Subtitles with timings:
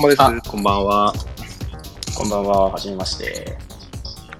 [0.00, 0.22] 様です。
[0.22, 1.12] あ、こんばんは。
[2.16, 3.58] こんばんは、はじめまして。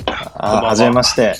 [0.06, 1.34] あ、はじめまして。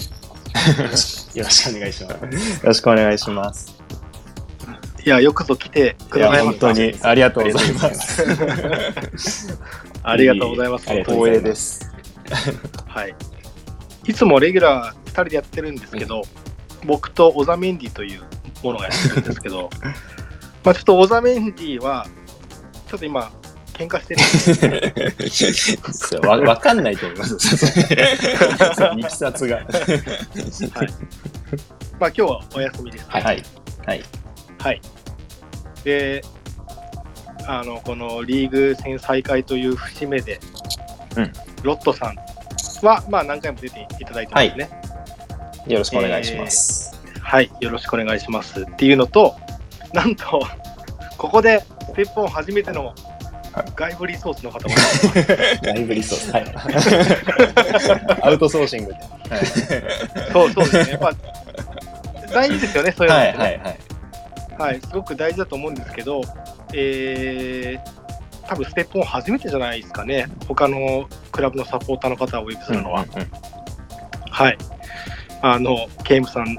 [1.39, 2.12] よろしくお願いします。
[2.12, 3.82] よろしくお願いします。
[5.07, 6.67] いや、よくぞ来てくださいました。
[6.67, 9.59] 本当にありがとうございます。
[10.03, 10.84] ありがとうございます。
[10.87, 11.91] 光栄です。
[12.87, 13.14] はい。
[14.07, 16.23] いつもレギュラー2人でやってるんですけど、
[16.84, 18.21] 僕とオザメンディという
[18.62, 19.71] ものがやってるんですけど、
[20.62, 22.07] まあちょっとオザメンディは、
[22.87, 23.31] ちょっと今、
[23.80, 24.08] 喧嘩し
[26.11, 27.34] てる わわかんないと思います。
[28.98, 29.61] いきさつが。
[31.98, 33.06] まあ今日はお休みです。
[33.08, 33.42] はいはい。
[33.86, 34.03] はい。
[34.58, 34.80] はい。
[35.83, 36.22] で、
[37.47, 40.39] あの、このリーグ戦再開という節目で、
[41.17, 42.17] うんロットさん
[42.86, 44.70] は、まあ何回も出ていただいてますね。
[45.67, 47.00] よろしくお願いします。
[47.22, 49.37] はい、よろしくお願いしますっていうのと、
[49.94, 50.42] なんと、
[51.17, 52.94] ここでステップオン初めての
[53.77, 55.65] 外部リソースの方もいます。
[55.65, 56.33] ライブリソース。
[56.33, 56.55] はい。
[58.23, 59.01] アウトソーシングで。
[60.33, 60.91] そうそうですね。
[60.93, 61.12] やっぱ
[62.33, 63.78] 大事ですよね、そういうのね、はいはいはい。
[64.59, 66.23] はい、すごく大事だと思うんですけど、
[66.73, 73.03] えー、多分ステップオン初めてじゃないですかね、他のクラブのサポーターの方をお呼びするのは。
[73.03, 73.31] うんうんうん
[74.41, 74.59] はい。
[75.43, 76.56] あの、ケイムさん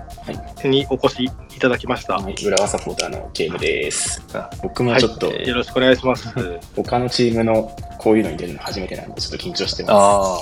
[0.69, 1.30] にお越しい
[1.62, 2.16] ただきました。
[2.16, 4.50] はい浦和サポーターのゲームですあ。
[4.64, 6.28] 僕もちょっと、よろしくお願いします。
[6.76, 10.42] 他のチームのこういうのに出るの初めてなんで、ちょっと緊張してまあ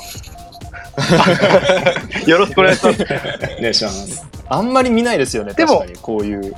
[2.25, 2.99] よろしくお願いします。
[2.99, 3.03] す。
[3.03, 4.27] お願いします。
[4.47, 4.57] あ。
[4.57, 5.99] あんまり見ないですよね、でも確かに。
[6.01, 6.53] こういう、うん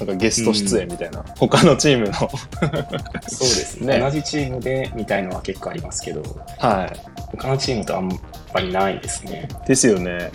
[0.00, 1.22] なんかゲスト出演みたいな。
[1.38, 2.12] 他のチームの。
[2.14, 3.98] そうですね。
[3.98, 6.22] ね同じチームでみたいのは結構ありますけど、
[6.58, 6.90] は
[7.32, 8.08] 他のチームとあん
[8.54, 9.48] まりないですね。
[9.64, 9.68] い。
[9.68, 10.30] ですよね。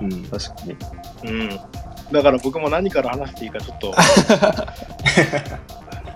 [0.00, 0.24] うん。
[0.24, 0.76] 確かに。
[1.24, 1.60] うん。
[2.12, 3.94] だから僕も何から話していいかちょっと、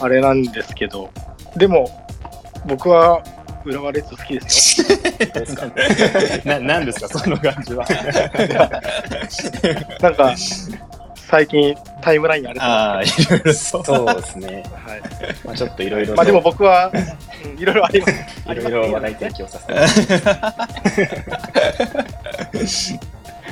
[0.01, 1.11] あれなんですけど、
[1.57, 2.07] でも、
[2.67, 3.23] 僕は
[3.65, 4.89] 浦和レッズ好きですよ。
[5.19, 5.67] ですか
[6.45, 7.87] な、なんですか、その感じは。
[10.01, 10.35] なんか、
[11.33, 13.85] 最近タイムラインにあれてああ、まいろいろそう。
[13.85, 14.65] そうですね。
[14.67, 15.01] すはい。
[15.47, 18.15] まあちょっといろいろまあでもと、僕は、うんいろいろあります。
[18.47, 19.67] あいろいろ話題提供させ
[22.59, 22.93] て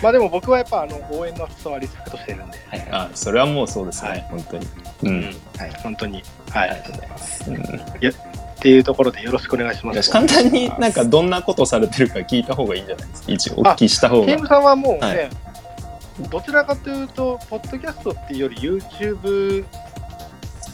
[0.02, 4.66] まあでも僕はやっぱあの応援の人はリスペクトしてるんで、はいはいあそれはもうそうですね、はい本当に。
[5.02, 5.22] うん。
[5.56, 5.74] はい。
[5.82, 6.22] 本当に。
[6.50, 6.70] はい。
[6.70, 7.50] ありがとうございます。
[7.50, 10.10] っていうところでよろしくお願いします。
[10.10, 13.32] 簡単になんかどんなことされてるか聞いた方がいいんじゃないですか。
[13.32, 14.26] 一応お聞きした方が。
[14.26, 15.30] ケイムさんはもうね、はい
[16.28, 19.64] どちらかというと、ポッドキャストっていうより YouTube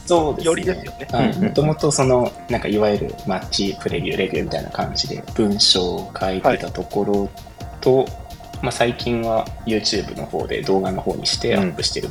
[0.05, 0.51] そうですね。
[0.51, 1.07] 寄りですよね。
[1.11, 7.29] はい、うんもともとその、なんかいわゆるマッチプレビュー、レビューみたいな感じで文章を書いてたところ
[7.81, 8.05] と、
[8.61, 12.07] まあ最近は YouTube の方で動画の方にしてアップしてる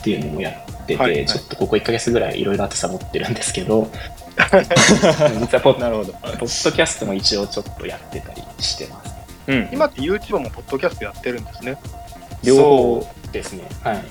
[0.00, 3.90] っていうのもやってて、はいはいちょっとここ1ヶ月ぐらいいろいろあってサボってるんですけど、
[5.40, 6.12] 実はポッなるほど。
[6.12, 9.14] ポッドキャストも一応ちょっとやってたりしてます。
[9.46, 9.68] うん。
[9.72, 11.76] 今って YouTube もポッドキャストやってるんですね。
[12.42, 13.64] 両方そうですね。
[13.82, 14.04] はい。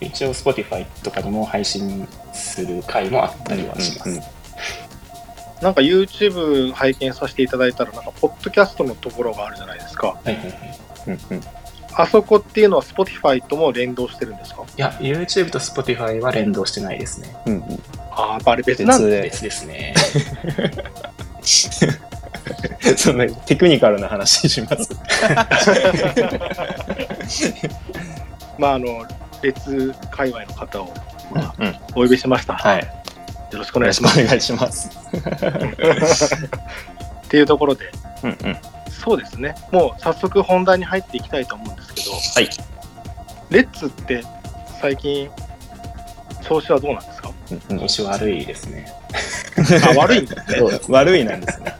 [0.00, 4.10] 一応 Spotify とかにも配信する回もあったりはします。
[4.10, 4.22] うんうん
[5.62, 10.08] なんか YouTube 拝見させていただいたら、なんかポッドキャストのところがあるじゃないですか。
[10.08, 10.46] はいはいはい。
[11.08, 11.40] うんうん
[11.98, 14.64] あそこっていうのは Spotify とも連動してるんですか？
[14.76, 17.34] いや、YouTube と Spotify は連動してないですね。
[17.46, 17.62] うんうん。
[18.10, 19.94] ああ、あれ別なんで別で別ですね。
[22.98, 24.90] そんなテクニカルな話します？
[28.58, 29.06] まあ、あの、
[29.42, 30.92] 列界隈の方を、
[31.32, 31.74] まあ、うん。
[31.92, 32.52] お呼びしました。
[32.56, 32.86] はい。
[33.56, 34.20] よろしくおお願いします。
[34.20, 34.90] お願いします。
[37.24, 37.90] っていうところで、
[38.22, 38.56] うんうん。
[38.90, 39.54] そうですね。
[39.72, 42.50] もう早速本題に入っていきたいと思うんですけど、はい。
[43.48, 44.22] レッツって
[44.80, 45.30] 最近、
[46.42, 47.32] 調子はどうなんですか？
[47.78, 48.92] 調子悪いですね。
[49.90, 50.60] あ、悪いんですね。
[50.90, 51.74] 悪いなんですね。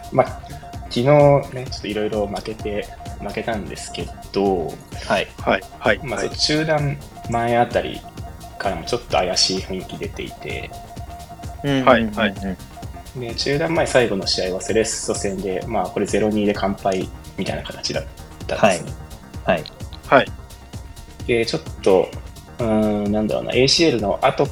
[0.10, 0.40] まあ、
[0.84, 2.88] 昨日ね、ちょっといろいろ負けて、
[3.20, 4.68] 負けたんですけど、
[5.06, 5.26] はい。
[5.42, 6.30] はい、はい、まあ、はい。
[6.30, 6.96] 中断
[7.28, 8.00] 前あたり
[8.58, 10.70] からもちょっと怪しい雰囲気出ていて、
[11.62, 12.34] はいはい
[13.16, 18.04] で中断前最後の試合はセレッソ戦で、まあ、これ0-2で完敗みたいな形だっ
[18.46, 18.92] たんですね。
[19.44, 19.64] はい。
[20.06, 20.26] はい。
[21.26, 22.08] で、ちょっと、
[22.58, 24.46] うーん、なんだろうな、ACL の後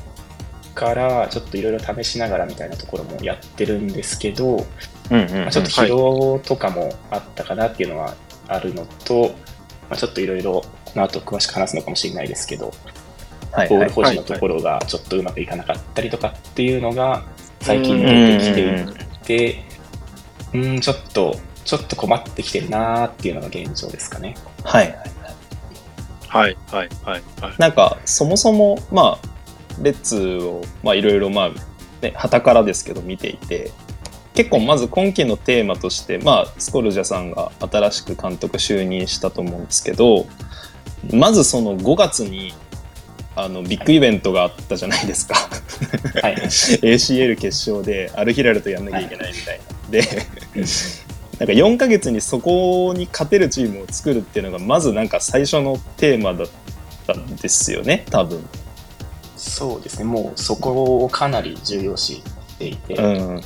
[0.74, 4.66] からちょっといろいろ試しながらみたいなところもやってるんですけど、
[5.10, 5.40] うんうんうん。
[5.42, 8.14] まあ、ちょっと疲労とかもあったかなっていうのは
[8.48, 9.34] あるのと、
[9.88, 12.72] まあ、ちょっといろいろこの後詳しく話すのかもしれないですけど、
[13.56, 13.78] はいはい。
[13.78, 17.24] ボール保持のところがちょっとうまくいかなかったりとかっていうのが
[17.60, 19.64] 最近出てきていて、
[20.52, 24.36] うーん、ちょっと、ちょっと困ってきてるなーっていうのが現状ですかね。
[24.62, 24.96] はい。
[26.28, 27.54] はい、はい、はい、はい。
[27.58, 29.28] なんか、そもそも、まあ、
[29.82, 31.50] レッツを、まあ、いろいろ、まあ、
[32.02, 33.72] ね、旗からですけど見ていて、
[34.34, 40.26] 結構まず今期のテーマとして、まあ、スコルジャさんが新しく監督就任したと思うんですけど、
[41.10, 42.54] まずその5月に、
[43.36, 45.34] あの、ビッグイベントがあったじゃないですか。
[46.22, 46.36] はい。
[46.46, 49.90] ACL 決勝でアルヒラルとやんなきゃいけないみたいな。
[49.90, 50.00] で、
[51.38, 56.48] なんか4ヶ月にそこに勝てるチームを作るっていうのが、まずなんか最初のテーマだっ
[57.06, 58.42] たんですよね、多分。
[59.36, 60.04] そうですね。
[60.04, 62.22] もうそこをかなり重要視し
[62.58, 63.42] ていて、うん。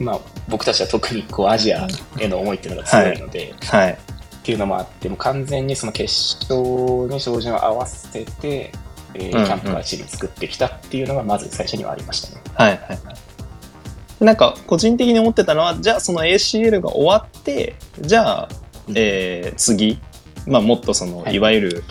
[0.00, 1.86] まあ僕たちは特にこうアジア
[2.18, 3.92] への思いっていうのが強いので、はい。
[3.92, 3.96] っ
[4.42, 6.12] ていうのもあって、もう完全にその決
[6.50, 6.60] 勝
[7.08, 8.72] に照準を合わせて、
[9.14, 12.42] えーキャンプからチ作ってきたっていうのがまず最初にはありましたね。
[12.54, 14.24] はいはいはい。
[14.24, 18.48] なんか個人的に思ってたのは、じゃあその ACL が終わって、じゃあ、
[18.94, 20.00] えー次、
[20.46, 21.84] まあもっとその、はいい、わゆる、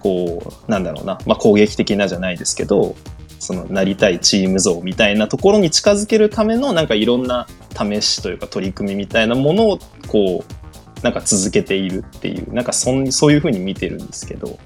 [0.00, 2.94] こう、なんだろうな、まあ攻撃的なじゃないですけど、
[3.42, 14.60] そのなりたいチーム像みたいなところに近づけるためのなんかいろんな試しというか取り組みみたいなものをこうなんか続けているっていうなんかそんそういうふうに見てるんですけど、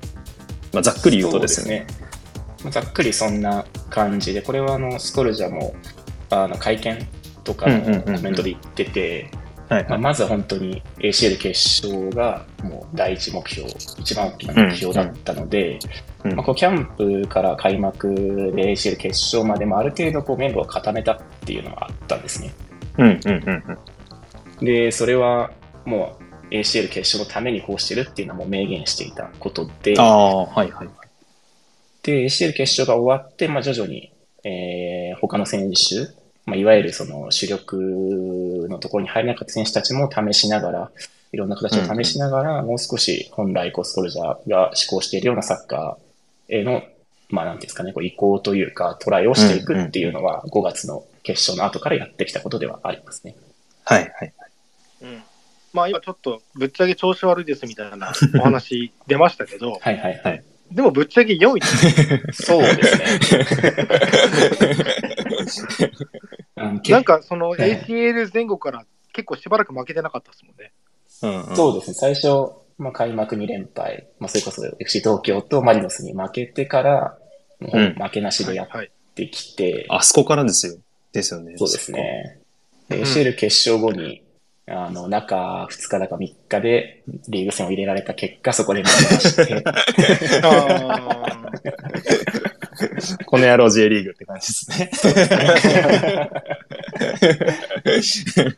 [0.72, 1.86] まあ、ざっくり言うとですよね。
[1.86, 1.92] で
[2.58, 2.70] すね。
[2.70, 5.74] ざっくりそんな感じで、これはあのスコルジャも
[6.30, 7.06] あの会見
[7.44, 9.30] とかのコメントで言ってて、
[9.68, 13.68] はいまあ、まずは本当に ACL 決勝がもう第一目標、
[13.98, 15.78] 一番大きな目標だったので、
[16.24, 18.08] うんまあ、こうキャンプから開幕
[18.54, 22.52] で ACL 決勝までもある程度こうメンバーを固めたっていうのがあったんですね。
[22.98, 23.78] うんうんうん
[24.60, 24.64] うん。
[24.64, 25.50] で、それは
[25.84, 30.88] もう ACL 決勝のためにこうしてるっていうのはもう明言していたことで、はいはい。
[32.02, 34.12] で、ACL 決勝が終わって、まあ、徐々に、
[34.44, 36.12] えー他の選手、
[36.44, 40.90] まあ、いわゆるその主力のところに入れなかった選手たちも試しながら、
[41.32, 46.82] いろんな形を試しながら、もう少し本来コスコルジャーが志向しているようなサッカーへの、
[47.28, 53.34] まあ、なんですかね、こう移行というか、トライをしていくっていうのは、5月の決勝の後からやってきたことではありますね。
[53.84, 54.32] はいはい。
[55.76, 60.42] うんまあ今ちょっとぶっちゃけ調子悪いですみたいな お話出ましたけど、はいはいはい。
[60.70, 62.98] でもぶっちゃけ4位ですそうです
[65.78, 65.90] ね。
[66.56, 70.72] うんなんかそのはい ACL 前後から結構しばらく負けてなかったですもんね。
[71.22, 72.28] うんうん、そうですね、最初、
[72.78, 77.18] まあ、開幕2連敗、まあ、それこそ FC 東京とマリノスに負けてから、
[77.58, 78.90] もううん負けなしでやっはい。
[79.14, 80.76] てきて、あそこからですよ。
[81.12, 81.56] ですよね。
[81.56, 82.38] そうですね。
[82.90, 84.22] で、うん ACL 決勝後に、
[84.68, 89.64] あの、中2日だか3日でリーグ戦を入れられた結果、そこで負けまして、
[90.42, 91.48] あ
[93.26, 94.90] この野郎 J リーグって感じですね。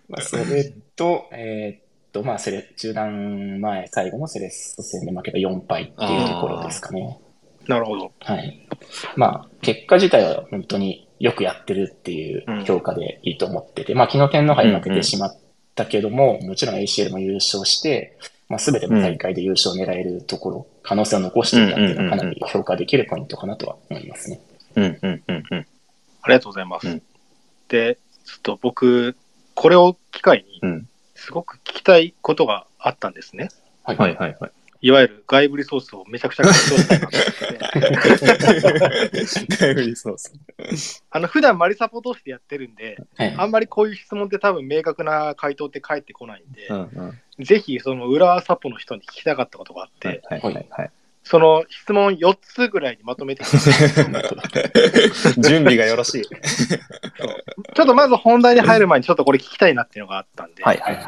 [0.08, 1.82] まあ それと、えーっ
[2.12, 7.18] と、まあ、セレ、中断前、最後のセレッソ戦で負けた4敗っていうところですかね。
[7.66, 8.12] ーなるほど。
[8.20, 8.66] はい。
[9.16, 15.36] まあ、結果自体は本当によくやってるっていう評価でいいと思ってて、まあ、昨日天皇杯負けてしまっ
[15.78, 24.40] たけども、もちろん ACL も優勝して、まあ、すべての大会で優勝を狙えるところ、可能性を残していたっていうのはかなり評価できるポイントかなとは思いますね。
[24.74, 25.66] うんうんうんうん。
[26.22, 26.88] ありがとうございます。
[26.88, 27.02] うん
[27.68, 29.14] で、ちょっと僕、
[29.54, 33.50] これを機会にうん、すごく聞きたいことがあったんですね。
[33.84, 33.96] はい。
[33.96, 34.50] はいはいはい。
[34.80, 37.30] いわゆる外部リソースをめちゃくちゃ活用したいなと思っ
[39.10, 39.96] て。
[39.96, 40.30] そうそ
[41.10, 43.34] あの、普段マリサポとしてやってるんで、はい。
[43.36, 46.74] あんまりこういう質問って多分明確な回答って返ってこないんで、う。
[46.74, 46.80] うん
[47.38, 47.44] うん。
[47.44, 50.90] ぜひその裏サポの人に聞きたかったことがあって、はいはいはいはい。
[51.24, 56.22] その質問4つぐらいにまとめてきたんです準備がよろしい。
[56.22, 60.98] ちょっとまず本題に入る前にちょっとこれ聞きたいなっていうのがあったんで、はいはい。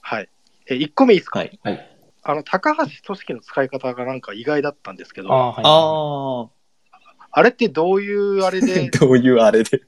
[0.00, 0.28] はい。
[0.68, 1.58] え、1個目いいですか、はい。
[1.64, 1.91] はい。
[2.24, 6.50] あの、高橋組織の使い方がなんか意外だったんですけど、あああ、はい。
[7.34, 8.60] あれってどういうあれあ。
[8.60, 9.80] で、 どういうあれで？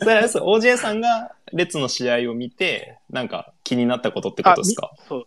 [0.00, 4.90] それはそう OJ さんが列の試合を見て、なんか気になったことってことですか？
[4.92, 5.26] みそう。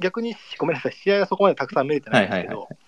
[0.00, 2.78] 逆に、ごめんなさい、試合はそこまでたくさん見れてないんですけど、はいはい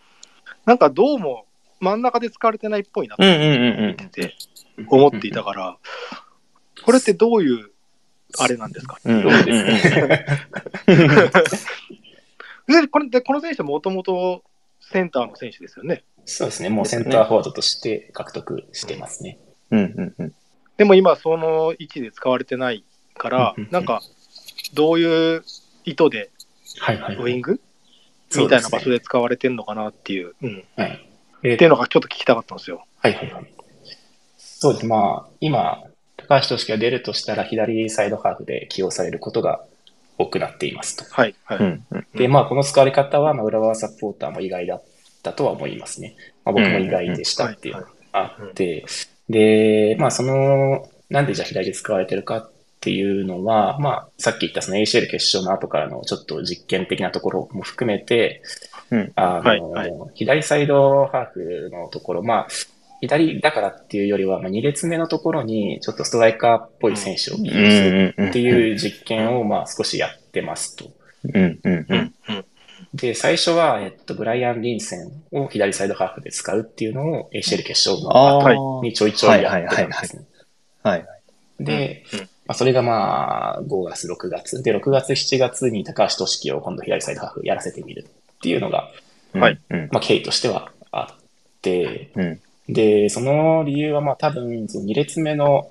[0.65, 1.47] なんかどうも
[1.81, 4.35] 真ん中で使われてないっぽいなって
[4.87, 5.79] 思っていたから、
[6.85, 7.71] これってどういう
[8.39, 8.99] あれなんですか？
[9.03, 10.27] うんそうですね。
[12.69, 14.45] でこれでこの選手はもともと
[14.81, 16.05] センターの選手ですよね。
[16.25, 16.69] そうですね。
[16.69, 19.39] もうセンターフォワードとして獲得してますね。
[19.71, 20.35] うんうんうん。
[20.77, 22.85] でも今、その位置で使われてない
[23.17, 24.03] からうんうんう、んなんか、
[24.75, 25.43] どういう
[25.85, 26.31] 意図で
[26.79, 27.17] はいはい。
[27.17, 27.61] ウイング？
[28.29, 31.09] そうみたいな場所で使われてるのかなっていう、うん、はい。
[31.45, 32.85] えっていうのがちょっと聞きたかったんですよ。
[32.99, 33.55] はいはいはい。
[34.37, 34.87] そうです。
[34.87, 35.83] まあ、今、
[36.17, 39.65] 高橋投手が出るとしたら、左サイドハーフで起用されることが
[40.19, 41.05] 多くなっていますと。
[41.11, 41.59] はい、はい。
[41.59, 42.07] うんうん。
[42.15, 44.85] で、まあ、この使われ方は、まあ、浦和サポーターも意外だっ
[45.23, 46.17] たとは思いますね。
[46.45, 48.85] まあ、僕も意外でしたっていうのがあって、
[49.29, 58.43] で、まあその、なんでじゃあ左で使われてるかっていうのは、まあさっき言ったその ACL 決勝の後からのちょっと実験的なところも含めて、
[58.91, 62.49] うんあの、はいはい左サイドハーフのところ、まあ
[63.01, 70.91] 左だからっていうよりは、まあ、2列目のところにちょっとストライカーっぽい選手を起用するうんっていう実験をまあ少しやってますと。
[72.95, 80.25] で、最初は、えっと、ブライアン・リンセンを左サイドハーフで使うっていうのを ACL 決勝のあ後あ、にちょいちょいやってたんですね。
[80.83, 81.07] はい。
[81.61, 82.05] で、
[82.47, 84.63] まあ、それがまあ、5月、6月。
[84.63, 88.89] で、6月、7月に高橋俊樹を今度左サイドハーフやらせてみるっていうのが、
[89.35, 89.61] はい。
[89.69, 89.89] うん。
[89.93, 91.25] まあ、経緯としてはあっ
[91.61, 92.41] て、うん。
[92.69, 95.71] で、その理由はまあ多分、その2列目の、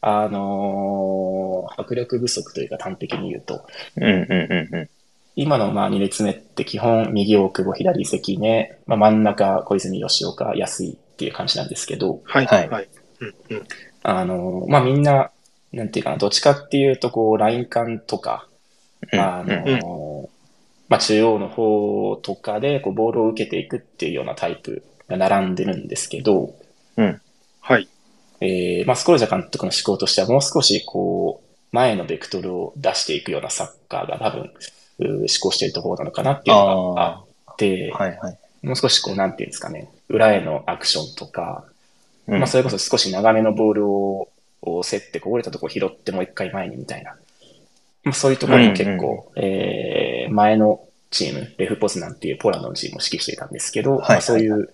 [0.00, 4.88] あのー迫力不足というか端的に言うと、うんうんうんうん。
[5.34, 12.68] 今のまあ2列目って基本右大久保、左関根、まあ、真ん中小泉吉岡、安井っていう感じなんですけど、はいはい。
[12.68, 12.88] はい。
[13.20, 13.62] うんうん。
[14.02, 15.30] あのーまあみんな、
[15.72, 18.46] なんていうかな、どっちかっていうとこう、ライン間とか、
[19.12, 19.20] うん。
[19.20, 20.28] あのー
[20.88, 26.54] まあ中央の方とかでこうボールを受けていくっていうようなタイプが並んでるんですけど、
[27.60, 27.88] はい。
[28.40, 34.52] えーまあ、スコルジャ監督の思考としてはもう少しこう、前のベクトルを出していくようなサッカーが多分、
[34.98, 38.38] 思考しているところなのかなっていうのがあって、はいはい。
[38.62, 41.64] もう少しこう、なんていうんですかね、裏へのアクションとか、
[42.26, 44.28] うんまあ、それこそ少し長めのボールを、
[44.62, 47.16] を競って、こぼれたところ拾ってもう一回前にみたいな。
[48.04, 50.85] まあ、そういうところに結構、えー前の
[51.16, 54.68] チーム、レフポズナンっていうポーランドのチームを指揮していたんですけど、はいまあ、そういううん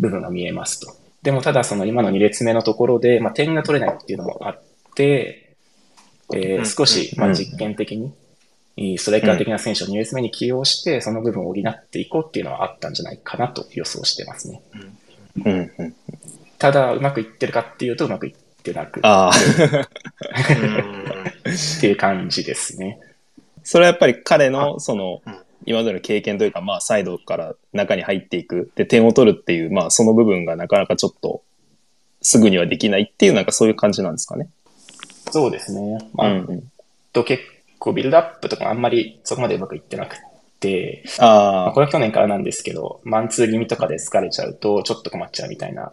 [0.00, 0.94] 部分が見えますと。
[1.22, 4.62] でもただその今の2列目のところで、まあ、点が取れないっていうのもあっ
[4.94, 5.54] て、
[6.32, 7.96] えーうん少し、うんまあ、実験的
[8.76, 14.62] に、ストライカー的な選手を2列目に起用して、その部分を補っていこうっていうのはあったんじゃないかなと予想してますね。
[15.44, 15.94] うんうん。
[16.58, 19.32] ただ、うまくいってるかっていうと、うまくいってなく っああ、
[21.80, 23.00] ていう感じですね。
[23.64, 25.37] それはやっぱり彼の、そのうん、
[25.68, 28.72] 今までの経験というか、まあ、サイドから中に入っていく。
[28.74, 31.42] で、点を取るっていう、まあ、その部分がなかなかちょっと、
[32.22, 34.48] すぐにはできないっていう、なんかそういう感じなんですかね。
[35.30, 35.98] そうですね。
[36.14, 36.72] うまあ、んうん。
[37.12, 37.44] と結
[37.78, 40.16] 構ビルドアップとかもあんまりそこまでうまくいってなく
[40.58, 45.92] て、まあ、ああこ、れは去年からなんですけど、マンツー気味とかで疲れちゃうと、ちょっと困っちゃうみたいな。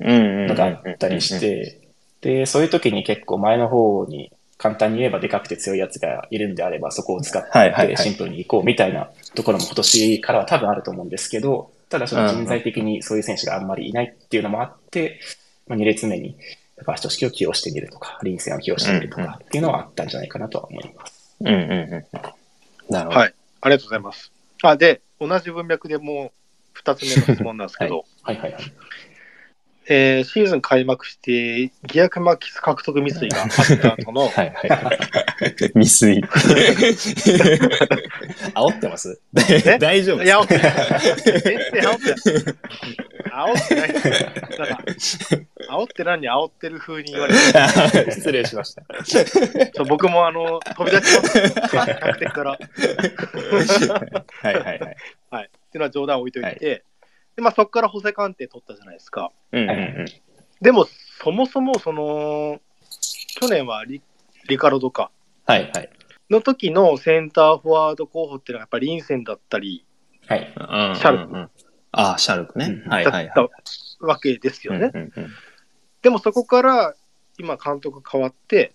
[0.00, 1.80] のがあったりして、
[2.22, 15.20] で、そういう時に結構前の方に簡単に言えばでかくて強いやつがいるんであれば、そこを使っはいはいはいてシンプルに行こうみたいなところも今年からは多分あると思うんですけど、ただその人材的にそういう選手があんまりいないっていうのもあって、
[15.68, 16.36] まあ、2列目に
[16.76, 21.36] 高橋俊樹を起用してみるとか、リンセンを起用してみるとかっていうのはあったんじゃないかなとは思います。
[21.40, 22.92] うんうんうん。
[22.92, 23.20] なるほど。
[23.20, 23.34] はい。
[23.60, 24.32] ありがとうございます。
[24.62, 26.30] あ、で、同じ文脈でもう
[26.72, 28.62] 二つ目の質問なんですけど、はいはいはい。
[29.90, 33.48] えーシーズン開幕して、ギアクマキス獲得未遂があっ
[33.80, 34.98] た後の、 はいはいはい。
[35.74, 36.20] 未遂。
[38.54, 39.20] 煽ってます？
[39.48, 39.78] え？
[39.78, 40.72] 大丈夫いや、煽ってない。
[41.40, 42.54] 全然煽ってない。
[43.32, 43.92] 煽ってない。
[43.92, 44.84] なんか、
[45.70, 48.82] 煽って何に煽ってる風に言われて、失礼しました。
[49.74, 51.54] そう僕もあの、飛び出します。
[51.70, 52.50] 客席から。
[52.50, 52.58] は
[54.50, 54.54] い。
[54.54, 54.64] はい。
[54.64, 54.96] はい。
[55.30, 55.44] はい。
[55.44, 55.78] ってい。
[55.78, 56.32] うのは冗談を置い。
[56.32, 56.42] とい。
[56.56, 56.82] て、
[57.38, 59.30] で、まあそこから補正鑑定取ったじゃないですか。
[59.52, 60.06] うんうんうん。
[60.60, 60.86] でも、
[61.22, 62.60] そもそもその、
[63.40, 64.02] 去年はリ
[64.48, 65.12] リカルドか。
[65.46, 65.90] はいはい。
[66.30, 69.86] の時のセンターフォワード候補っていうのはやっぱりリンセンだったり
[70.24, 70.52] シはい。
[70.56, 71.48] ャルク
[71.92, 72.82] ああ、シャルクね。
[72.84, 73.48] うんはいだったはいはい。
[74.04, 74.90] わけですよね。
[74.92, 75.30] うんうんうん
[76.02, 76.94] でもそこから
[77.38, 78.72] 今監督変わって、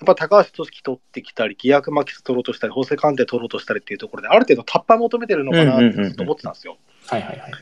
[0.00, 6.76] やっぱ高橋俊樹取ってきたり、ギアクマキス取ろうとしたり、法制鑑定取ろうとしたりっていうところで、ある程度タッパー求めてるのかなってずっと思ってたんですよ。
[7.06, 7.52] はいはいはい。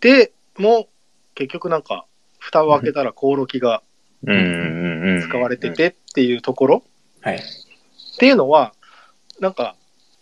[0.00, 0.88] で、もう
[1.34, 2.06] 結局なんか、
[2.38, 3.82] 蓋を開けたらコオロキが。
[4.24, 6.82] 使われててっていうところ
[7.20, 7.36] はい。
[7.36, 7.40] っ
[8.18, 8.72] ていうのは、
[9.40, 9.76] なんか、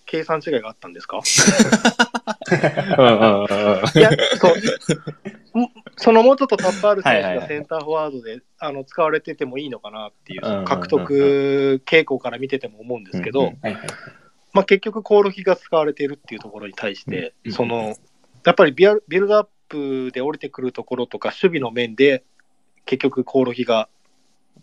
[0.07, 1.21] 計算違いがあったんですか？
[3.95, 5.61] いや、そう。
[5.61, 13.53] んそのもうちょっとタッパーある選手がセンターフォワードであの使われててもいいのかなっていう、獲得傾向から見てても思うんですけど。
[14.53, 17.53] まあ、結局、コオロギが使われているっていうところに対して、うん。
[17.53, 17.97] その
[18.45, 22.25] やっぱりビアビルドアップで降りてくるところとか、守備の面で、
[22.87, 23.89] 結局、コオロギが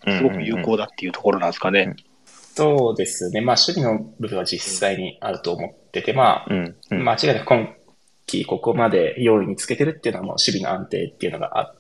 [0.07, 1.95] すごく有効だっていうところなんですかね。
[2.25, 3.41] そうですね。
[3.41, 7.03] まあ、守備の部分は実際にあると思ってて、まうんうあ、ん。
[7.03, 7.75] 間違いなく今
[8.25, 11.75] 季ここまで用意につけてるっていうのはもう守備の安定っていうのがあっ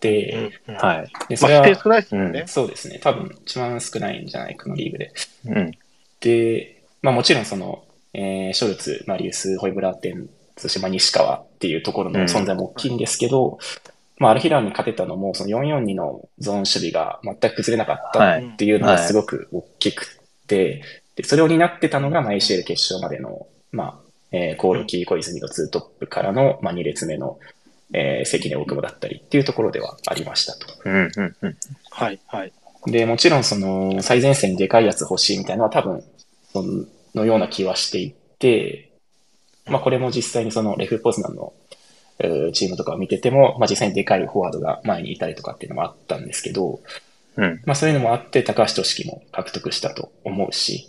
[0.00, 1.12] て、うんうんはい。
[1.28, 2.44] で、そまあ、れは、否定少ないですよね。
[2.46, 3.00] そうですね。
[3.02, 5.12] 多分一番少ないんじゃないかのリーグで。
[5.46, 5.72] うん。
[6.20, 13.58] で、まあもちろんその、えーショルツ、マリウス、ホイブラーテン、そしてまあ西川っていうところの存在も大きいんですけど、
[14.18, 20.82] まあ、アルヒラルに勝てたのも、その442のゾーン守備が全く崩れなかったはいっていうのがすごく大きくて、
[21.16, 23.94] でそれを担ってたのが、まあ、ACL 決勝までの、まあ、
[24.32, 27.38] えーコールキー小泉の2トップからの、まあ、2列目の、
[27.92, 30.66] えー関根大久保だったりっていうところではありましたと。
[30.84, 31.56] うんうんうん。
[31.90, 32.52] はい、はい。
[32.86, 36.02] で、もちろんその最前線にでかいやつ欲しいみたいなのは多分、
[36.52, 36.64] そ
[37.14, 38.85] のような気はしていて、
[39.66, 41.52] まあこれも実際にそのレフポズナンの
[42.18, 46.80] えーチームとかを見てても、まあ実際にでかいフォワードが前にいたりとかっていうのもあったんですけど、
[47.36, 47.62] うん。
[47.66, 50.88] まあそういうのもあって高橋俊樹も獲得したと思うし、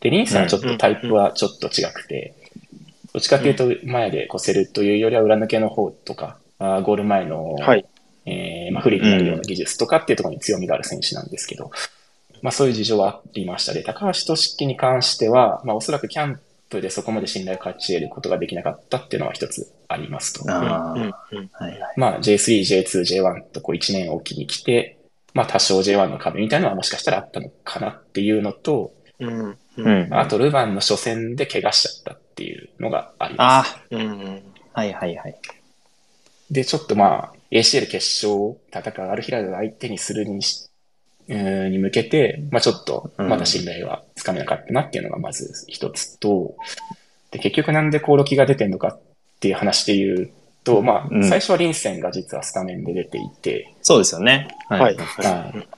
[0.00, 2.34] で、リンさんはちょっとタイプはちょっと違くて、
[3.12, 7.86] どっちかっていうと前でこせるというよりは裏抜けの方とか、あーゴール前の、はい。
[8.24, 11.72] えーまあ、不利になるような技術とかっていうところに強みがある選手なんですけど、
[12.40, 16.40] まあそういう事情はありましたで、高橋俊樹に関しては、まあおそらくキャン
[16.72, 20.50] プでそこまで信頼を勝ち得ることができなかったっていうのは一つありますと。
[20.50, 21.12] ああ、うん、うん。
[21.52, 21.94] はいはい。
[21.96, 24.98] まあ J3、J2、J1 とこう1年おきに来て、
[25.34, 29.58] まあ多少 J1 の壁みたいなのはもしかしたらあったのかなっていうのと、うん、う。
[29.76, 30.14] うんん。
[30.14, 33.76] あとルヴァンの初戦で怪我しちゃったっていうのがあります。
[33.76, 34.42] あうん、うん。
[34.72, 35.34] あ、はいはいはい。
[36.50, 40.68] で、ちょっとまあ、ACL 決勝を戦うアルヒラルを相手にするにし、
[41.28, 46.54] に向けて、まあちょっと、うんまだ信頼はつかめなかったなっていうのがまず一つと、
[47.30, 49.00] で、結局なんでコオロキが出てんのかっ
[49.40, 50.30] ていう話で言う
[50.64, 54.48] と、まうんあ、最初はリンセンが実はスタメンで出ていて、そうですよね。
[54.68, 54.96] はい。
[54.96, 55.68] はい。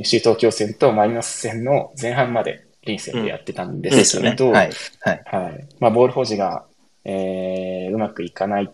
[0.00, 4.70] FC 東京戦とマリノス戦の前半までリンセンでやってたんでですけど、はい。
[5.00, 5.22] はい。
[5.26, 5.68] はい。
[5.80, 6.64] まあ、ボール保持が、
[7.04, 8.68] えー、うまくいかないっ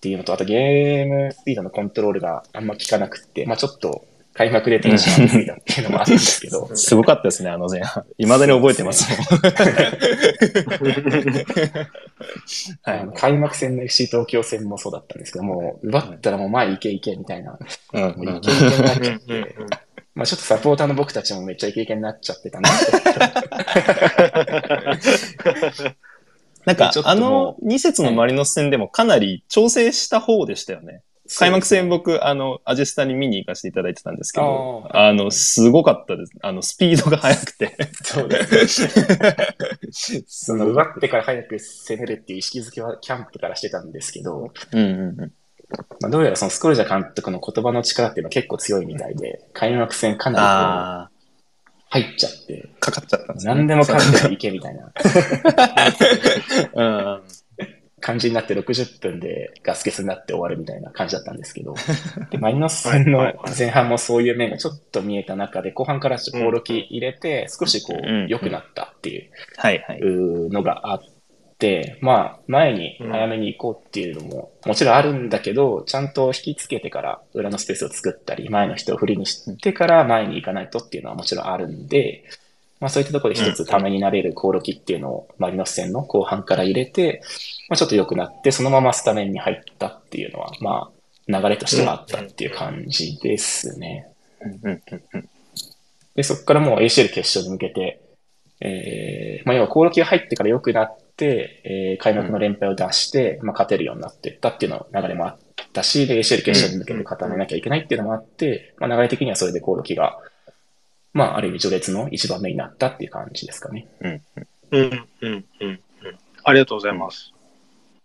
[0.00, 4.04] ていうのと、あとゲームスピードのコントロールがあんま効かなくって、まあ、ちょっと
[4.38, 8.04] 開幕でテンション上げすぎたっていうのもあるんですけど、 すごかったですね、あの前半。
[8.18, 9.18] 未だに覚えてますもん。
[12.82, 13.08] はい。
[13.16, 17.58] 開幕戦の FC 東京戦もそうだったんですけど、もう奪ったらもう前行け行けみたいな、
[17.92, 19.56] うんもうイケイケになっちゃって、
[20.14, 22.70] まあちょっとサポーターの僕たちもめっちゃイケイケになっちゃってたな。
[26.64, 31.02] なんかあもの2節のマリノス戦でもかなり調整した方でしたよね。
[31.36, 36.32] 開幕戦僕、あの、アジェスタに見に行かせていただいてたんですけど、あの、すごかったです。
[36.40, 37.76] あの、スピードが速くて。
[38.02, 40.24] そう です。
[40.26, 45.32] その奪ってから早く攻めるっていう意識づけはキャンプからしてたんですけど、うんうんうん。
[46.00, 51.18] まあ、どうやらそのスコルジャ監督の言葉の力っていうのは結構強いみたいで、開幕戦かなあり
[51.90, 53.54] 入っちゃって、あ、かかっちゃったんですね。
[53.54, 54.92] 何でもかんでもいけみたいな
[56.74, 56.82] う
[57.18, 57.22] ん。
[58.08, 61.74] 感じになって60分でガス欠になって終わるみたいな感じだったんですけど、
[62.32, 69.30] でマリノス戦の前半もそういう面がちょっと見えた中で、後半からちょっとコオロキ入れて、少しこう良くなったっていう。
[70.50, 71.00] のがあっ
[71.58, 82.24] て、まあ、前に早めに行こうっていうのも、もちろんあるんだけど、ちゃんと引きつけてから裏のスペースを作ったり、前の人をフリーにしてから前に行かないとっていうのはもちろんあるんで、
[82.80, 87.22] まあそういったところで一つためになれるコオロキっていうのをマリノス戦の後半から入れて、
[87.68, 94.08] まあちょっと良くなって、そのままスタメンに入ったっていうのは、まあ流れとしてはあったっていう感じですね。
[96.14, 98.00] で、そこからもう ACL 決勝に向けて、
[98.60, 105.38] えー、まあ、要は、コオロキが入ってから良くなって、えー、開幕の連敗を出して、まあ、勝てるようになっていったっていうの流れもあっ
[105.72, 110.18] たし、で、ACL 決勝に向けて固めなきゃいけないっていうのもあって、まあ、流れ的にはそれでコオロキが、
[111.12, 113.86] まあ、ある意味序列の一番目になったっていう感じですかね。
[114.00, 114.22] うん、
[114.70, 115.80] うん、うん、うん。
[116.44, 117.32] ありがとうございます。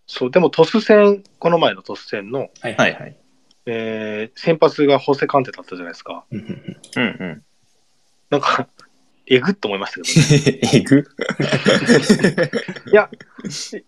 [0.07, 2.75] そう、でも、トス戦、この前のトス戦の、はい。
[2.75, 3.15] はいはい。
[3.65, 6.25] えー、先発がホセカンテだったじゃないですか。
[6.31, 7.43] うんうんうんうんうん。
[8.29, 8.67] なんか、
[9.27, 10.59] えぐっと思いましたけどね。
[10.73, 10.99] えぐ？
[12.91, 13.09] いや、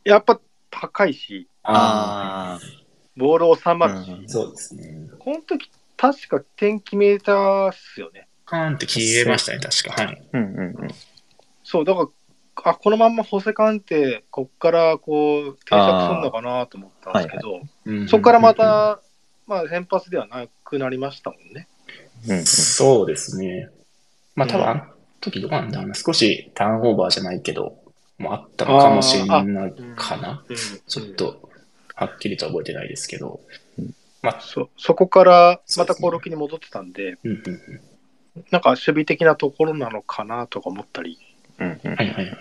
[0.06, 0.39] やっぱ
[0.71, 2.86] 高いし、ああ
[3.17, 5.10] ボール収まるし、うんあ、そうですね。
[5.19, 8.28] この時、確か点決めたっすよね。
[8.45, 10.03] カーンって消えましたね、確か。
[10.03, 10.21] はい。
[10.34, 10.38] あ。
[10.38, 10.88] うんうんうん。
[11.63, 12.08] そう、だから、
[12.71, 19.01] あ、このまんまホセカンテ、こっからこう、定着するのかなと思ったんですけど、うんそこからま、た、
[19.47, 21.67] まあ、先発ではなくなりましたもんね。
[22.27, 23.69] うんうんそうですね。
[24.36, 24.81] まあ、多分うんあの
[25.21, 25.95] 時どうなんだろうな。
[25.95, 27.77] 少しターンオーバーじゃないけど、
[28.17, 30.43] もあったのかもしれないかな。
[30.47, 30.55] うん
[30.88, 31.49] ちょっと、
[31.93, 33.39] はっきりとは覚えてないですけど。
[34.39, 37.81] そそこからまたコロキに戻ってたんで、うんうんうん
[38.52, 41.19] なんか守備的なところなのかなとか思ったり、
[41.60, 42.36] うんうんはいはいはいはい。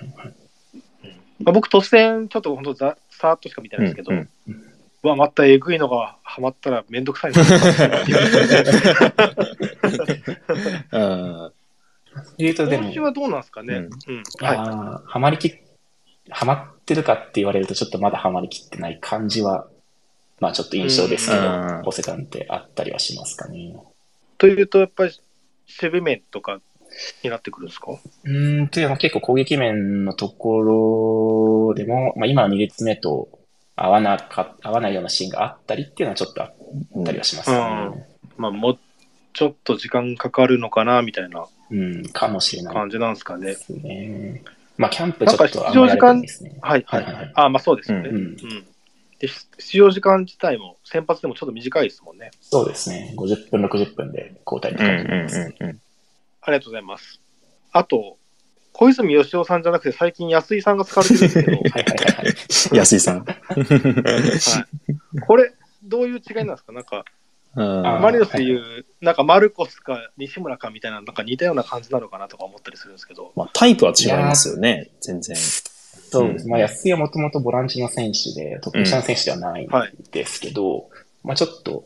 [1.41, 4.29] まあ、僕、突然、ちょっと本当ざ、さーっとしか見てないですけど、うん
[5.03, 7.43] うわ、またえぐいのがハマったらめんどくさいな
[10.93, 11.53] うん
[12.39, 13.75] 言うとでも、はどうなんですかね？
[13.75, 14.23] ううんん。
[14.41, 14.57] はい。
[14.57, 15.61] あーハマりきっ、
[16.31, 19.69] ハマってるかって言われるとちょっとまだハマりきってない感じは
[20.41, 21.45] まあちょっと印象ですけどう
[21.81, 23.77] ん、ホセカンってあったりはしますかね？
[24.39, 25.13] というと、やっぱり
[25.69, 26.61] 守備面とか
[27.23, 27.93] になってくるんですか？
[27.93, 30.61] うーん、というのは結構攻撃面のとこ
[31.69, 33.29] ろでも、まあ今の2列目と
[33.77, 38.07] 合わなか、合わないようなシーンがあったりっていうのはちょっとあったりはしますかね。
[38.37, 38.79] まあ、もう
[39.33, 43.55] ちょっと時間かかるのかな、みたいなうん、かもしれない感じなんですかねで。
[43.55, 44.43] すね。
[44.77, 45.45] まあキャンプちょっと
[46.45, 46.59] ね。
[46.61, 48.11] はいはいはいはいはいあ、まあそうですよね。
[48.11, 48.37] ううんん。
[48.37, 48.43] で、
[49.29, 52.31] 出場時間自体も先発でもちょっと短いですもんね。
[52.41, 53.15] そうですね。
[53.17, 55.57] 50分、60分で交代ってうん感じになりますね。
[55.61, 55.81] うんうん
[56.47, 57.21] ありがとうございます。
[57.73, 58.19] あと、
[58.75, 62.35] 小泉義雄さんじゃなくて最近安井さんが使われてるんですけど、 はいはいはいはい。
[62.71, 62.77] うん。
[62.77, 63.25] 安井さん。
[63.25, 65.53] はい、これ、
[65.85, 66.73] どういう違いなんですか？
[66.73, 67.05] なんか、
[67.57, 75.35] あマリノスでいう、なんかマルコスか西村かみたいな、なんか似たような感じなのかなとか思ったりするんですけど、まあ、タイプは違いますよね、全然。
[76.19, 76.49] そうです。
[76.49, 79.71] まあ、安井はもともとボランチの選手で、トップ下の選手ではないん
[80.13, 80.89] ですけど、
[81.25, 81.85] まあちょっと、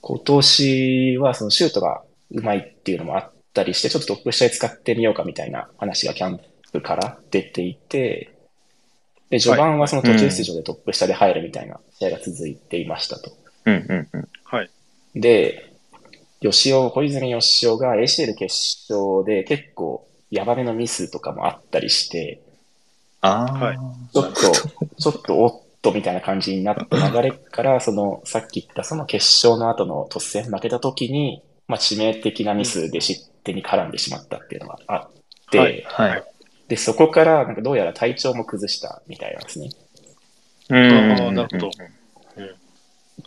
[0.00, 6.40] 今年はそのシュートがうまいっていうのもあったりして、ちょっとトップ下で使ってみようかみたいな話がキャン
[6.72, 8.34] プから出ていて、
[9.30, 13.30] で、序盤はその途中出場でトップ下で入るみたいな試合が続いていましたと。
[13.66, 14.28] うんうんうん。
[14.44, 14.70] はい。
[15.14, 15.72] で、
[16.40, 18.44] 吉尾、小泉吉尾が ACL 決
[18.90, 22.40] 勝で結構ヤバめのミスとかもあったりして、
[23.20, 23.78] ああ、はい。
[24.12, 24.32] ちょっと、
[24.96, 35.10] ちょっとおっとみたいな感じになった流れから、その、さっき言ったその決勝の後の突戦負けた時に、まあ致命的なミスで失点に絡んでしまったっていうのがあっ
[35.50, 36.24] て、はいはい。
[36.68, 39.70] で、そこからなんかどうやら体調も崩したみたいなんですね。
[40.70, 41.34] うん。
[41.34, 41.70] なるほど。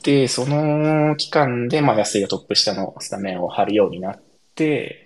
[0.03, 4.21] で、その期間で、まあ安井がトップ下のスタメンを張るようになっ
[4.55, 5.00] て、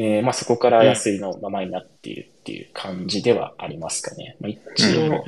[0.00, 4.36] えーまあそこから安井のままになっているっていう感じではありますかね。
[4.40, 5.24] まあ、一応、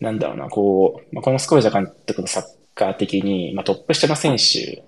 [0.00, 2.44] なんだろうな、こう、まあ、このスコルジャ監督のサッ
[2.74, 4.82] カー的に、まあ、トップ下の選手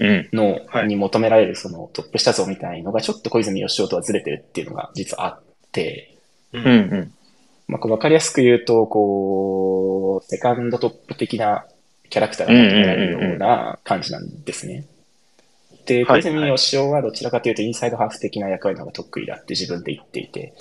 [0.00, 0.28] うん。
[0.32, 6.18] の、はいに求められるそのトップ下像みたいのがちょっと小泉義雄とはずれてるっていうのが実はあって、
[6.52, 7.12] ううんうん。
[7.68, 11.66] まあ、こうわかりやすく言うと、こう、セカンドトップ的な
[12.10, 14.86] キャラクターが求められるような感じなんですね。
[15.86, 16.20] で、小はい。
[16.20, 20.54] 泉義雄はどちらかというとインサイドハーフ的な役割の方が得意だって自分で言っていて、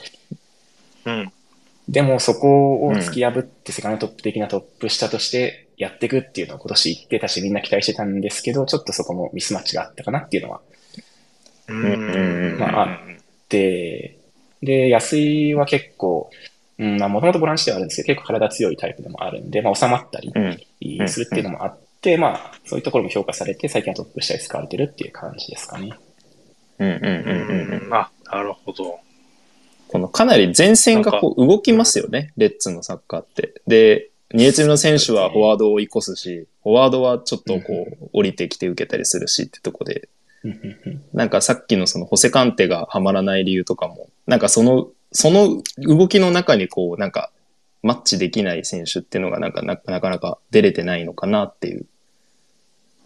[1.05, 1.31] うん。
[1.87, 10.61] でもそこを突き破ってセカンドトップ的なトップ下としてやっていくっていうのを今年言ってたしみんな期待してたんですけど、ちょっとそこもミスマッチがあったかなっていうのは
[11.67, 12.53] ううん。
[12.53, 14.17] うんまああって、
[14.61, 16.29] で、安井は結構、
[16.79, 20.39] うん、まあもともとボランチではあるんですけど、結構体強いタイプでもあるんで、まあ収まったりう
[21.03, 21.07] ん。
[21.07, 25.93] するっていうのもあって、まあそういうところも評価されて、最近はトップ下で使われてるっていう感じですかね。
[26.79, 27.93] うんうんうんうんうん。
[27.93, 28.99] あ、なるほど。
[29.87, 33.61] このかなり前線がこう動きますよね、レッツのサッカーって。
[33.67, 40.09] で、2列目の選手はフォワードを追い越すし、フォワードはちょっとこう降りてきて受けたりするしってとこで、
[40.43, 47.31] うんうんうんなんかさっきのそのホセカンテがはまらない理由とかも、なんかその、その動きの中にこうなんか
[47.83, 51.85] マッチできない選手っていうのがなんかななかなか出れてないのかなっていう、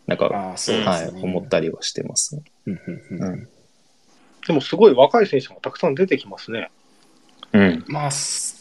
[0.08, 1.12] なんか、ああ、そうですね。
[1.12, 2.41] はい、思ったりはしてます。
[2.65, 3.50] うんうんうんうん
[4.48, 6.72] でもすごい若い選手もたくさん出てきますね。
[7.52, 7.84] うん。
[7.88, 8.56] まあ、そ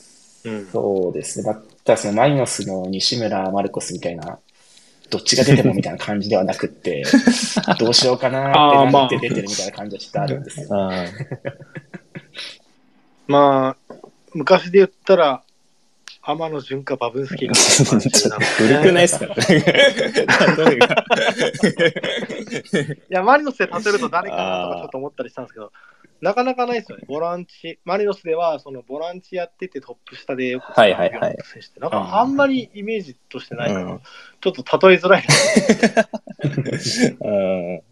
[0.44, 1.10] うん。
[1.10, 1.46] うですね。
[1.46, 1.54] ま
[1.84, 4.40] たそのマリノスの西村マルコスみたいな、
[5.10, 7.04] どっちが出てもみたいな感じではなくって、
[7.78, 10.68] どうしようかなってなって出てるみたいな感じはちょっとあるんですよ。
[13.28, 13.94] まあ、
[14.34, 15.44] 昔で言ったら、
[16.28, 17.54] 天野純かバブンスキーが
[18.40, 19.30] 古くないですか い
[23.08, 25.70] や、マリノスで立てると誰かなとかちょっと思ったりしたんですけど、
[26.20, 27.04] なかなかないですよね。
[27.06, 34.00] ボランチ、マリノスではそのボランチやっててトップ下でよく使うような選手って、なんかあんまりイメージとしてないから、うん。
[34.40, 35.24] ちょっと例えづらい
[36.72, 36.78] な。
[36.78, 37.82] すうん。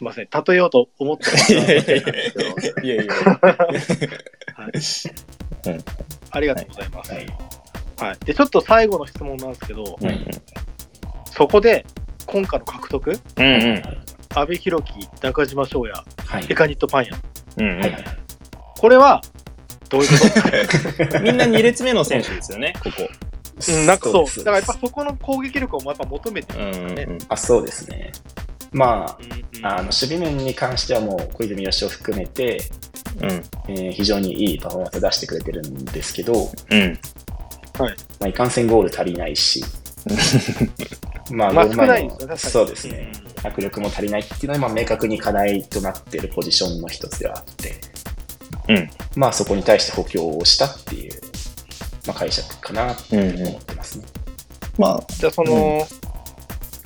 [0.00, 1.86] いません、例えようと思ってたんです。
[1.86, 2.00] け
[2.80, 3.14] ど、いやいや。
[6.30, 7.12] ありがとうございます。
[7.12, 7.26] はい。
[7.98, 10.26] はい、で、ちょっと最後の質問なんですけど、うんうん
[11.36, 11.84] そこで
[12.26, 13.82] 今回の獲得、うんうん
[14.36, 15.92] 阿部寛樹、中島翔也、
[16.26, 16.46] はい。
[16.48, 17.16] エカニットパン屋、
[17.58, 18.04] うんはいはい。
[18.78, 19.20] これは
[19.88, 21.18] どういうこと？
[21.22, 23.08] みんな2列目の選手ですよね、ここ。
[23.68, 27.16] うん、なんかそう、だからやっぱそこの攻撃力をやっぱ求めてうるんですよね。
[27.16, 28.12] んあ、そうですね。
[28.72, 32.60] まあ、うんうんあの守備面に関してはもう小泉義雄含めて、
[33.20, 33.30] うん。
[33.68, 36.98] えー非常にいいパフォーマンスを出してくれてるんですけど、うん。
[37.78, 37.86] ま
[38.26, 39.64] あ、いかんせんゴール足りないし、
[41.30, 43.10] まあ、まあそうですね、
[43.42, 47.74] 迫力も足りないっていうのは、まあ、明確に課題となっているポジションの一つではあって、
[48.68, 48.90] うん。
[49.16, 51.20] まあ、そこに対して補強をしたっていう、
[52.06, 53.46] まあ、解釈かなってうんうん。
[53.48, 54.04] 思ってますね。
[54.78, 55.86] まあ、じゃあその、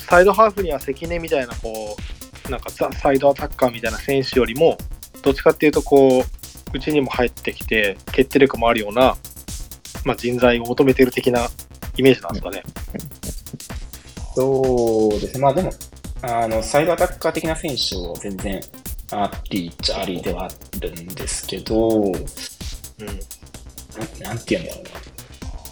[0.09, 1.97] サイドハーフには関根みたいなこ
[2.49, 4.79] うなんかザ・サイドアタッカーみたいな選手よりも
[5.23, 6.25] どっちかっていうとこう
[6.73, 9.17] うちにも入ってきて決定力もあるような、
[10.05, 11.49] まあ、人材を求めてる的な
[11.97, 12.63] イメージなんですかね。
[14.35, 15.41] そうですね。
[15.41, 15.73] まあでも、
[16.23, 18.61] あの、サイドアタッカー的な選手を全然
[19.11, 20.49] ありっちゃありではあ
[20.81, 22.19] るんですけど、うんな
[24.29, 24.91] なんて言うんだろうな。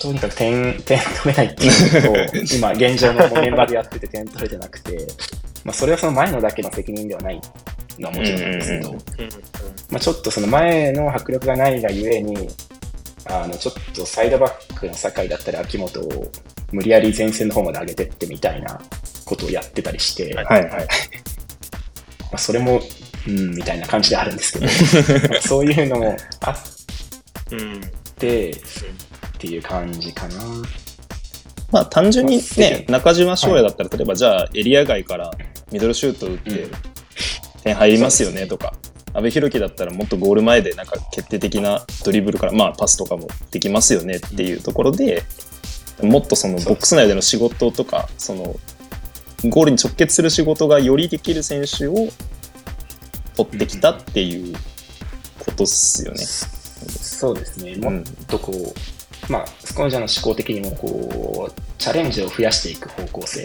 [0.00, 1.70] とにかく点、 点取れないっていう
[2.02, 2.08] の
[2.48, 5.06] と、今現状のメンバーでやってて点取れてなくて、
[5.64, 7.40] まあそれはその前のだけの責任ではない
[7.98, 8.92] のはもちろんなんですけど、
[9.90, 12.48] まあちょっとその前の迫力がないがゆえに、
[13.26, 16.30] あの、ちょっとサイドバックの酒井だったり秋元を
[16.72, 18.80] 無理やり前線の方まで上げてってみたいな
[19.24, 20.62] ことをやってたりして、はいはい。
[20.62, 20.70] はい。
[20.72, 20.86] ま
[22.32, 22.80] あ、それも、
[23.26, 26.56] うん、みたいな感じであるんですけど、 まあそういうのもあっ
[27.52, 27.80] うん。
[28.16, 28.54] て、っ
[29.38, 30.34] ていう感じかな。
[31.72, 35.30] まあ単純にまあね、中島翔也だったら、例えばじゃあエリア外から
[35.72, 36.70] ミドルシュート打ってうん
[37.66, 38.74] 点入りますよねとか、
[39.12, 45.24] 阿部寛樹だったらもっとゴール前でなんか決定的なドリブルから、まあパスとかもできますよねっていうところで、
[46.02, 48.54] もっとそのボックス内での仕事とか、その
[49.44, 51.94] ゴールに直結する仕事がよりできる選手を
[53.36, 54.56] 取ってきたっていう
[55.40, 56.18] ことっすよね。
[56.18, 57.72] そうですね。
[57.72, 63.44] うんもっとこう、まあ、スコンジャの思考的にも、こう、チャレンジを増やしていく方向性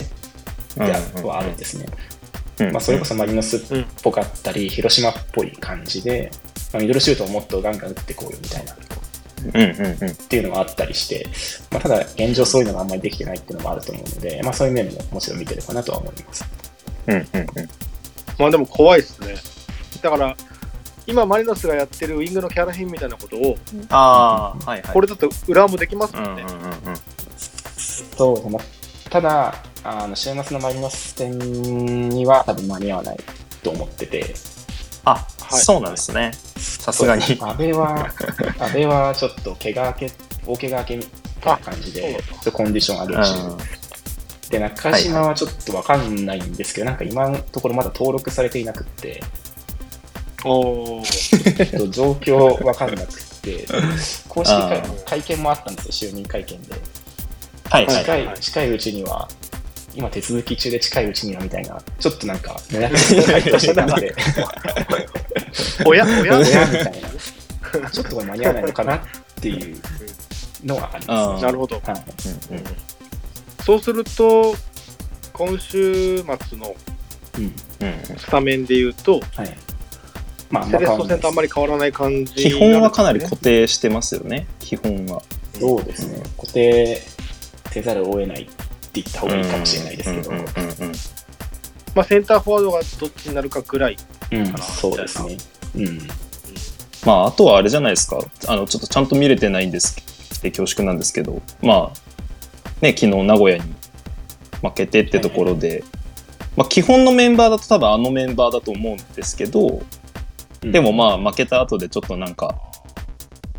[0.76, 0.84] で
[1.24, 1.86] はあるんですね。
[2.66, 6.32] うんまあ、それこそマリノスっうんぽかったり、広島っぽい感じで、
[6.74, 8.76] まあ、ミドルシュートをもっとガンガン打ってこうよみたいな、っ
[9.44, 10.16] うんうんうん。
[10.16, 11.28] ていうのがあったりして、
[11.72, 16.46] まあ、ただ現状そういうのがあんまりできてないっていうのもあると思うので、まあ、そういう面ももちろん見てるかなとは思います。
[17.08, 17.48] うんうんうん。
[18.38, 19.36] まあでも怖いっすね。
[20.02, 20.36] だから
[21.08, 23.58] 今マリノスがやってるウィングのキャラ変みたいなことを
[23.90, 24.94] ああ、はいはい。
[24.94, 26.44] これだと裏もできますもんね。
[26.44, 26.76] うんうんうんうん。
[27.38, 28.60] そうですね。
[29.10, 31.38] ただ、あの週末のマリノス戦
[32.10, 33.18] には多分間に合わない
[33.64, 34.34] と思ってて、
[35.06, 35.60] あ、はい。
[35.62, 36.32] そうなんですね。
[36.58, 37.24] さすがに。
[37.24, 38.10] 安倍は、
[38.60, 40.12] 安倍はちょっと怪我明け、
[40.46, 41.04] 大怪我明けみ
[41.42, 43.34] たいな感じで、コンディションあるし、
[44.50, 49.24] で、中島はちょっとわかんないんですけど、なんか今のところまだ登録されていなくって、
[50.44, 51.02] お
[51.90, 53.66] 状況わかんなくって、
[54.28, 54.54] 公式
[55.06, 56.76] 会見もあったんですよ、就任会見で。
[57.70, 59.30] はいはい近い、はい近いうちには、
[59.94, 64.16] 今手続き中で近いうちにはみたいな、ちょっとなんか、 も やっと回答してたので、
[65.86, 66.40] おや おや？
[66.40, 67.02] 親みたい
[67.82, 69.02] な、ちょっと間に合わないのかなっ
[69.42, 69.78] ていう
[70.64, 71.82] のはありまあす、なるほど。
[71.84, 71.96] はい。
[72.50, 72.64] うんうん。
[73.66, 74.56] そうすると
[75.34, 76.76] 今週末の
[77.38, 77.44] うん。
[77.44, 77.52] うん
[78.18, 79.58] スタメンで言うとはい。
[80.50, 84.48] まあ、セレスト戦とあんまり変わらない感じ基本はかなりこ固定してますよね。
[84.60, 85.22] 基本は。
[85.58, 86.22] そうですね。
[86.38, 87.02] 固定
[87.72, 88.50] せざるを得ない
[88.92, 90.92] って言った方がいいかもしれないですけど、うんうんうんうん
[91.96, 93.98] まあ、センターフォワードがどっちになるかぐらい。
[94.32, 95.38] うんかなそうですね。
[95.76, 96.00] うん。
[97.06, 98.20] まあ、あとはあれじゃないですか。
[98.48, 99.96] あの、ちょっとちゃんと見れてないんです
[100.42, 103.64] で恐縮なんですけど、まあ、ね、昨日名古屋に
[104.62, 105.84] 負けてってところで、
[106.56, 109.82] まあ、基本のメンバーだと多分あのメンバーだと思うんですけど、
[110.62, 112.56] でもまあ、負けた後でちょっとなんか、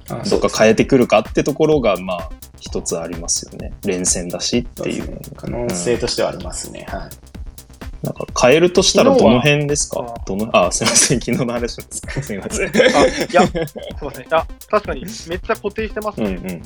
[0.09, 2.31] あ、どっか変えてくるかってところが、まあ、
[2.65, 3.73] 一つありますよね。
[3.85, 5.21] 連戦だしっていう。
[5.37, 6.87] 可能性としてはありますね。
[6.89, 8.07] はい。
[8.07, 10.15] なんか変えるとしたらどの辺ですか？
[10.27, 11.21] どのあ、すいません。
[11.21, 12.69] 昨日の話ですかすいません。
[12.97, 14.27] あいや、 すいません。
[14.31, 16.27] あ確かにめっちゃ固定してますね。
[16.31, 16.63] うんうん。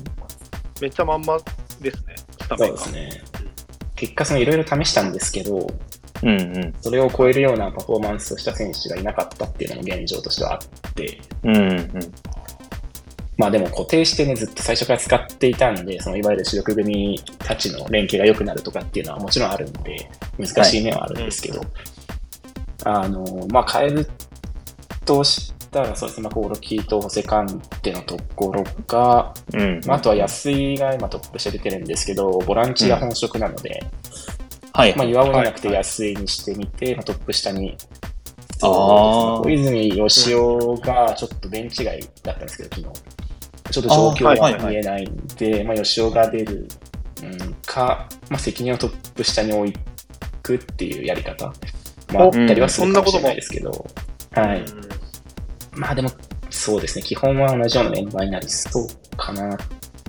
[0.82, 1.38] めっちゃまんま
[1.80, 2.74] ですね、スタそメンが。
[2.74, 3.22] うですね。
[3.96, 5.66] 結果、そのいろいろ試したんですけど、
[6.22, 6.74] うんうん。
[6.82, 11.90] それを超えるようなパフォーマンスをした選手がいなかったっていうのも現状としてはあって、うんうん。
[13.36, 21.60] まあでも固定してね、ずっと最初から使っていたんで、そのいわゆる主力組たちの連携が良くなるとかっていうのはもちろんあるんで、難しい面はあるんですけど、
[22.84, 24.08] あの、まあ変える
[25.04, 29.80] としたら、そうですね、まあコオロキとホセカンテのところか、うん。
[29.86, 33.84] まあ、あとは安井が今トップ下出てるんですけど、ボランチが本職なので、
[34.72, 34.96] はい。
[34.96, 37.76] まあ、岩尾じゃなくてはい安井にしてみて、まあ、トップ下に。
[38.62, 40.38] あー小泉義雄
[40.80, 43.25] がちょっとベンチ外だったんですけど、昨日。
[43.70, 46.68] ちょっと状況が見えないんで、まあ、義雄が出る
[47.22, 49.72] うんか、まあ、責任をトップ下に置
[50.42, 51.46] くっていうやり方
[52.12, 53.86] もあったりはするかもしれないですけど、
[54.32, 54.60] はい。
[54.60, 54.86] うん
[55.76, 56.10] まあでも、
[56.50, 59.58] そうですね、基本は同じようなメンバーになりそうかなっ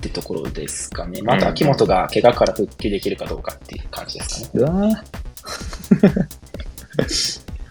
[0.00, 1.20] てところですかね。
[1.22, 4.62] まあ、あ秋元が怪我から復帰できるかどうかっていう感じですかね。
[4.62, 4.70] うわ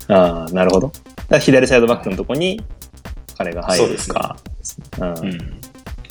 [0.08, 0.92] ーああ、なるほど。
[1.40, 2.62] 左サイドバックのとこに
[3.38, 4.38] 彼が入るか。
[5.00, 5.62] うんうん。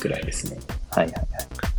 [0.07, 0.59] くらいですね。
[0.91, 1.76] はいはいはい。